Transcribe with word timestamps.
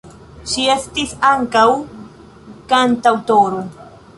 Ŝi 0.53 0.63
estis 0.75 1.13
ankaŭ 1.31 1.65
kantaŭtoro. 2.73 3.63